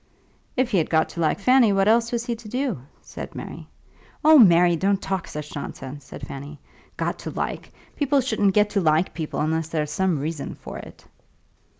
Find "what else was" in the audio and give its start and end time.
1.71-2.25